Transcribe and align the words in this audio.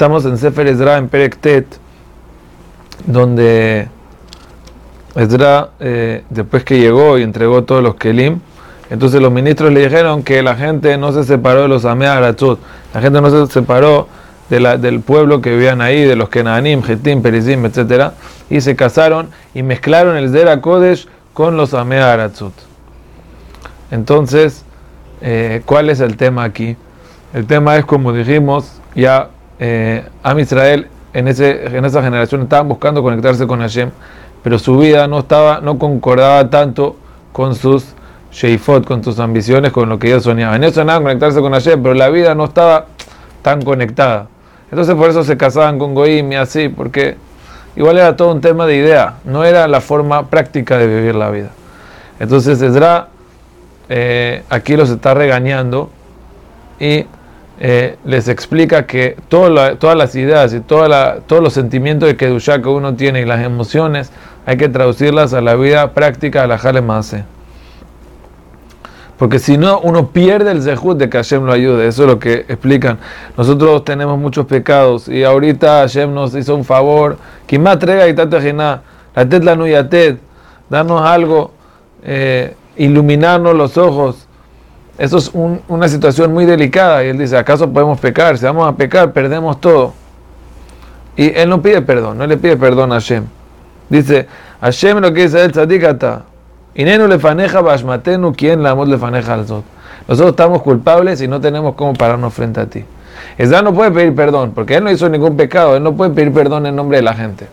Estamos 0.00 0.24
en 0.24 0.38
Sefer 0.38 0.66
Ezra, 0.66 0.96
en 0.96 1.10
Perektet, 1.10 1.66
donde 3.06 3.86
Ezra, 5.14 5.72
eh, 5.78 6.24
después 6.30 6.64
que 6.64 6.80
llegó 6.80 7.18
y 7.18 7.22
entregó 7.22 7.64
todos 7.64 7.82
los 7.82 7.96
Kelim, 7.96 8.40
entonces 8.88 9.20
los 9.20 9.30
ministros 9.30 9.70
le 9.70 9.80
dijeron 9.80 10.22
que 10.22 10.42
la 10.42 10.56
gente 10.56 10.96
no 10.96 11.12
se 11.12 11.24
separó 11.24 11.60
de 11.60 11.68
los 11.68 11.84
Amea 11.84 12.18
la 12.18 13.00
gente 13.02 13.20
no 13.20 13.28
se 13.28 13.52
separó 13.52 14.08
del 14.48 15.00
pueblo 15.00 15.42
que 15.42 15.50
vivían 15.50 15.82
ahí, 15.82 16.02
de 16.02 16.16
los 16.16 16.30
Kenanim, 16.30 16.82
Getim, 16.82 17.20
Perizim, 17.20 17.66
etc. 17.66 18.12
Y 18.48 18.62
se 18.62 18.74
casaron 18.74 19.28
y 19.52 19.62
mezclaron 19.62 20.16
el 20.16 20.30
Zera 20.30 20.62
Kodesh 20.62 21.08
con 21.34 21.58
los 21.58 21.74
Amea 21.74 22.10
Aratzot. 22.10 22.54
Entonces, 23.90 24.64
eh, 25.20 25.60
¿cuál 25.66 25.90
es 25.90 26.00
el 26.00 26.16
tema 26.16 26.44
aquí? 26.44 26.74
El 27.34 27.44
tema 27.44 27.76
es, 27.76 27.84
como 27.84 28.14
dijimos, 28.14 28.80
ya 28.94 29.28
eh, 29.60 30.04
Am 30.22 30.38
Israel 30.38 30.88
en, 31.12 31.28
ese, 31.28 31.66
en 31.66 31.84
esa 31.84 32.02
generación 32.02 32.42
estaban 32.42 32.68
buscando 32.68 33.02
conectarse 33.02 33.46
con 33.46 33.60
Hashem, 33.60 33.90
pero 34.42 34.58
su 34.58 34.78
vida 34.78 35.06
no, 35.06 35.20
estaba, 35.20 35.60
no 35.60 35.78
concordaba 35.78 36.48
tanto 36.50 36.96
con 37.32 37.54
sus 37.54 37.94
sheifot, 38.32 38.86
con 38.86 39.04
sus 39.04 39.18
ambiciones, 39.18 39.72
con 39.72 39.88
lo 39.88 39.98
que 39.98 40.08
ellos 40.08 40.22
soñaban. 40.22 40.62
Ellos 40.62 40.74
soñaban 40.74 41.02
conectarse 41.02 41.40
con 41.40 41.52
Hashem, 41.52 41.82
pero 41.82 41.94
la 41.94 42.08
vida 42.08 42.34
no 42.34 42.44
estaba 42.44 42.86
tan 43.42 43.62
conectada. 43.62 44.28
Entonces 44.70 44.94
por 44.94 45.10
eso 45.10 45.24
se 45.24 45.36
casaban 45.36 45.78
con 45.78 45.94
Goim 45.94 46.32
y 46.32 46.36
así, 46.36 46.68
porque 46.68 47.16
igual 47.76 47.98
era 47.98 48.16
todo 48.16 48.32
un 48.32 48.40
tema 48.40 48.66
de 48.66 48.76
idea, 48.76 49.14
no 49.24 49.44
era 49.44 49.66
la 49.68 49.80
forma 49.80 50.26
práctica 50.26 50.78
de 50.78 50.86
vivir 50.86 51.14
la 51.14 51.30
vida. 51.30 51.50
Entonces 52.18 52.62
Ezra 52.62 53.08
eh, 53.88 54.44
aquí 54.48 54.76
los 54.76 54.90
está 54.90 55.14
regañando 55.14 55.90
y 56.78 57.06
eh, 57.62 57.98
les 58.06 58.28
explica 58.28 58.86
que 58.86 59.18
todas 59.28 59.94
las 59.94 60.14
ideas 60.14 60.54
y 60.54 60.60
todos 60.60 60.88
los 61.28 61.52
sentimientos 61.52 62.08
de 62.08 62.16
Kedushá 62.16 62.62
que 62.62 62.68
uno 62.70 62.94
tiene 62.94 63.20
y 63.20 63.26
las 63.26 63.44
emociones 63.44 64.10
hay 64.46 64.56
que 64.56 64.70
traducirlas 64.70 65.34
a 65.34 65.42
la 65.42 65.56
vida 65.56 65.92
práctica, 65.92 66.44
a 66.44 66.46
la 66.46 66.56
Jale 66.56 66.82
Porque 69.18 69.38
si 69.38 69.58
no, 69.58 69.78
uno 69.80 70.08
pierde 70.08 70.52
el 70.52 70.62
zehut 70.62 70.96
de 70.96 71.10
que 71.10 71.18
Hashem 71.18 71.44
lo 71.44 71.52
ayude. 71.52 71.86
Eso 71.86 72.04
es 72.04 72.08
lo 72.08 72.18
que 72.18 72.46
explican. 72.48 72.98
Nosotros 73.36 73.84
tenemos 73.84 74.18
muchos 74.18 74.46
pecados 74.46 75.06
y 75.06 75.22
ahorita 75.22 75.80
Hashem 75.80 76.14
nos 76.14 76.34
hizo 76.34 76.56
un 76.56 76.64
favor. 76.64 77.18
más 77.58 77.78
trega 77.78 78.08
y 78.08 78.14
la 78.14 78.30
tet 79.28 79.44
la 79.44 79.54
nuyatet, 79.54 80.18
darnos 80.70 81.02
algo, 81.02 81.52
eh, 82.02 82.54
iluminarnos 82.78 83.54
los 83.54 83.76
ojos 83.76 84.26
eso 85.00 85.16
es 85.16 85.30
una 85.66 85.88
situación 85.88 86.30
muy 86.30 86.44
delicada. 86.44 87.02
Y 87.02 87.08
él 87.08 87.16
dice, 87.16 87.38
¿acaso 87.38 87.72
podemos 87.72 87.98
pecar? 87.98 88.36
Si 88.36 88.44
vamos 88.44 88.68
a 88.68 88.76
pecar, 88.76 89.14
perdemos 89.14 89.58
todo. 89.58 89.94
Y 91.16 91.34
él 91.34 91.48
no 91.48 91.62
pide 91.62 91.80
perdón, 91.80 92.18
no 92.18 92.26
le 92.26 92.36
pide 92.36 92.58
perdón 92.58 92.92
a 92.92 92.96
Hashem. 92.96 93.24
Dice, 93.88 94.28
Hashem 94.60 94.98
lo 94.98 95.10
que 95.14 95.22
dice 95.22 95.42
el 95.42 95.52
tzadikata. 95.52 96.24
Inenu 96.74 97.08
le 97.08 97.18
faneja 97.18 97.62
bashmatenu, 97.62 98.34
quien 98.34 98.62
la 98.62 98.72
amor 98.72 98.88
le 98.88 98.98
faneja 98.98 99.32
al 99.32 99.46
zot. 99.46 99.64
Nosotros 100.06 100.32
estamos 100.32 100.60
culpables 100.60 101.22
y 101.22 101.28
no 101.28 101.40
tenemos 101.40 101.76
cómo 101.76 101.94
pararnos 101.94 102.34
frente 102.34 102.60
a 102.60 102.66
ti. 102.66 102.84
Esdra 103.38 103.62
no 103.62 103.72
puede 103.72 103.90
pedir 103.92 104.14
perdón, 104.14 104.52
porque 104.54 104.76
él 104.76 104.84
no 104.84 104.90
hizo 104.90 105.08
ningún 105.08 105.34
pecado, 105.34 105.76
él 105.76 105.82
no 105.82 105.94
puede 105.94 106.10
pedir 106.10 106.30
perdón 106.30 106.66
en 106.66 106.76
nombre 106.76 106.98
de 106.98 107.02
la 107.04 107.14
gente. 107.14 107.48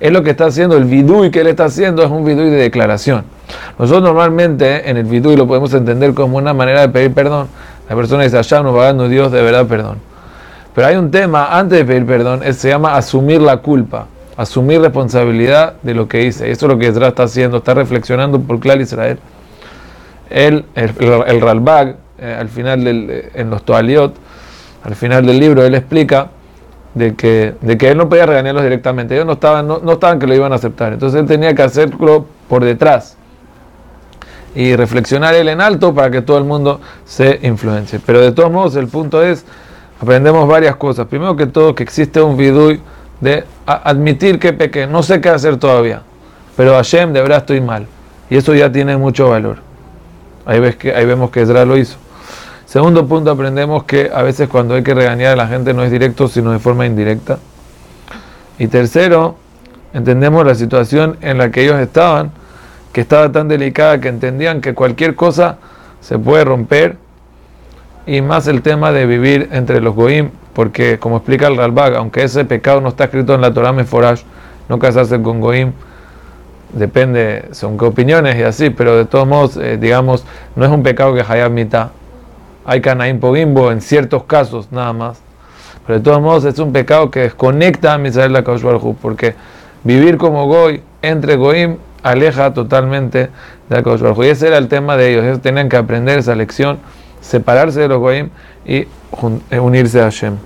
Es 0.00 0.12
lo 0.12 0.24
que 0.24 0.30
está 0.30 0.46
haciendo, 0.46 0.76
el 0.76 0.84
vidui 0.84 1.30
que 1.30 1.42
él 1.42 1.46
está 1.46 1.66
haciendo 1.66 2.02
es 2.02 2.10
un 2.10 2.24
vidui 2.24 2.50
de 2.50 2.56
declaración. 2.56 3.37
Nosotros 3.78 4.02
normalmente 4.02 4.90
en 4.90 4.96
el 4.96 5.04
vidui 5.04 5.36
lo 5.36 5.46
podemos 5.46 5.72
entender 5.72 6.14
como 6.14 6.36
una 6.36 6.52
manera 6.52 6.80
de 6.80 6.88
pedir 6.88 7.12
perdón. 7.12 7.48
La 7.88 7.96
persona 7.96 8.24
dice, 8.24 8.38
allá 8.38 8.62
nos 8.62 8.76
va 8.76 8.86
dando 8.86 9.08
Dios 9.08 9.32
de 9.32 9.42
verdad 9.42 9.66
perdón. 9.66 9.98
Pero 10.74 10.86
hay 10.86 10.96
un 10.96 11.10
tema 11.10 11.58
antes 11.58 11.78
de 11.78 11.84
pedir 11.84 12.06
perdón, 12.06 12.42
se 12.52 12.68
llama 12.68 12.96
asumir 12.96 13.40
la 13.40 13.58
culpa, 13.58 14.06
asumir 14.36 14.80
responsabilidad 14.80 15.74
de 15.82 15.94
lo 15.94 16.08
que 16.08 16.24
hice. 16.24 16.50
Eso 16.50 16.66
es 16.66 16.72
lo 16.72 16.78
que 16.78 16.88
Ezra 16.88 17.08
está 17.08 17.24
haciendo, 17.24 17.58
está 17.58 17.74
reflexionando 17.74 18.40
por 18.40 18.60
Clar 18.60 18.80
Israel. 18.80 19.18
Él, 20.30 20.66
el, 20.74 20.92
el, 21.26 21.40
Ralbag, 21.40 21.96
eh, 22.18 22.36
al 22.38 22.48
final 22.48 22.84
del, 22.84 23.30
en 23.34 23.48
los 23.48 23.62
Toaliot, 23.62 24.14
al 24.84 24.94
final 24.94 25.24
del 25.24 25.40
libro, 25.40 25.64
él 25.64 25.74
explica 25.74 26.28
de 26.94 27.14
que, 27.14 27.54
de 27.60 27.78
que 27.78 27.90
él 27.90 27.96
no 27.96 28.08
podía 28.08 28.26
regañarlos 28.26 28.62
directamente. 28.62 29.14
Ellos 29.14 29.26
no 29.26 29.32
estaban, 29.32 29.66
no, 29.66 29.80
no 29.82 29.92
estaban 29.92 30.18
que 30.18 30.26
lo 30.26 30.34
iban 30.34 30.52
a 30.52 30.56
aceptar. 30.56 30.92
Entonces 30.92 31.18
él 31.20 31.26
tenía 31.26 31.54
que 31.54 31.62
hacerlo 31.62 32.26
por 32.48 32.64
detrás 32.64 33.17
y 34.58 34.74
reflexionar 34.74 35.34
él 35.34 35.48
en 35.48 35.60
alto 35.60 35.94
para 35.94 36.10
que 36.10 36.20
todo 36.20 36.36
el 36.36 36.42
mundo 36.42 36.80
se 37.04 37.38
influencie. 37.44 38.00
Pero 38.04 38.20
de 38.20 38.32
todos 38.32 38.50
modos, 38.50 38.74
el 38.74 38.88
punto 38.88 39.22
es, 39.22 39.44
aprendemos 40.00 40.48
varias 40.48 40.74
cosas. 40.74 41.06
Primero 41.06 41.36
que 41.36 41.46
todo, 41.46 41.76
que 41.76 41.84
existe 41.84 42.20
un 42.20 42.36
vidui 42.36 42.80
de 43.20 43.44
admitir 43.66 44.40
que 44.40 44.52
pequé. 44.52 44.88
No 44.88 45.04
sé 45.04 45.20
qué 45.20 45.28
hacer 45.28 45.58
todavía, 45.58 46.02
pero 46.56 46.72
Hashem, 46.74 47.12
de 47.12 47.22
verdad 47.22 47.38
estoy 47.38 47.60
mal. 47.60 47.86
Y 48.28 48.36
eso 48.36 48.52
ya 48.52 48.72
tiene 48.72 48.96
mucho 48.96 49.28
valor. 49.28 49.58
Ahí, 50.44 50.58
ves 50.58 50.74
que, 50.74 50.92
ahí 50.92 51.06
vemos 51.06 51.30
que 51.30 51.42
Ezra 51.42 51.64
lo 51.64 51.76
hizo. 51.76 51.96
Segundo 52.66 53.06
punto, 53.06 53.30
aprendemos 53.30 53.84
que 53.84 54.10
a 54.12 54.22
veces 54.22 54.48
cuando 54.48 54.74
hay 54.74 54.82
que 54.82 54.92
regañar 54.92 55.34
a 55.34 55.36
la 55.36 55.46
gente 55.46 55.72
no 55.72 55.84
es 55.84 55.92
directo, 55.92 56.26
sino 56.26 56.50
de 56.50 56.58
forma 56.58 56.84
indirecta. 56.84 57.38
Y 58.58 58.66
tercero, 58.66 59.36
entendemos 59.94 60.44
la 60.44 60.56
situación 60.56 61.16
en 61.20 61.38
la 61.38 61.52
que 61.52 61.62
ellos 61.62 61.78
estaban, 61.78 62.32
que 62.92 63.00
estaba 63.00 63.30
tan 63.30 63.48
delicada 63.48 64.00
que 64.00 64.08
entendían 64.08 64.60
que 64.60 64.74
cualquier 64.74 65.14
cosa 65.14 65.58
se 66.00 66.18
puede 66.18 66.44
romper, 66.44 66.96
y 68.06 68.22
más 68.22 68.46
el 68.46 68.62
tema 68.62 68.90
de 68.92 69.04
vivir 69.04 69.50
entre 69.52 69.80
los 69.80 69.94
goim, 69.94 70.30
porque 70.54 70.98
como 70.98 71.18
explica 71.18 71.46
el 71.46 71.56
Ralbag, 71.56 71.96
aunque 71.96 72.24
ese 72.24 72.44
pecado 72.44 72.80
no 72.80 72.88
está 72.88 73.04
escrito 73.04 73.34
en 73.34 73.42
la 73.42 73.52
Torah 73.52 73.72
Meforash, 73.72 74.22
no 74.68 74.78
casarse 74.78 75.20
con 75.20 75.40
goim, 75.40 75.72
depende, 76.72 77.46
son 77.52 77.76
qué 77.76 77.84
opiniones 77.84 78.36
y 78.36 78.42
así, 78.42 78.70
pero 78.70 78.96
de 78.96 79.04
todos 79.04 79.26
modos, 79.26 79.56
eh, 79.58 79.76
digamos, 79.76 80.24
no 80.56 80.64
es 80.64 80.70
un 80.70 80.82
pecado 80.82 81.14
que 81.14 81.20
Hayab 81.20 81.50
mitad 81.50 81.90
hay 82.68 82.82
Canaim 82.82 83.18
Pogimbo 83.18 83.72
en 83.72 83.80
ciertos 83.80 84.24
casos 84.24 84.70
nada 84.70 84.92
más. 84.92 85.18
Pero 85.86 86.00
de 86.00 86.04
todos 86.04 86.20
modos 86.20 86.44
es 86.44 86.58
un 86.58 86.70
pecado 86.70 87.10
que 87.10 87.20
desconecta 87.20 87.94
a 87.94 87.98
Misael 87.98 88.30
la 88.30 88.44
porque 88.44 89.34
vivir 89.84 90.18
como 90.18 90.46
Goy 90.46 90.82
entre 91.00 91.36
Goim 91.36 91.78
aleja 92.02 92.52
totalmente 92.54 93.30
de 93.68 93.76
la 93.76 93.82
Kaush 93.82 94.02
Y 94.24 94.26
ese 94.28 94.48
era 94.48 94.58
el 94.58 94.68
tema 94.68 94.96
de 94.96 95.10
ellos. 95.10 95.24
Ellos 95.24 95.40
tenían 95.40 95.68
que 95.68 95.76
aprender 95.76 96.18
esa 96.18 96.34
lección, 96.34 96.78
separarse 97.20 97.80
de 97.80 97.88
los 97.88 97.98
Goim 97.98 98.30
y 98.66 98.86
unirse 99.50 100.00
a 100.00 100.04
Hashem. 100.04 100.36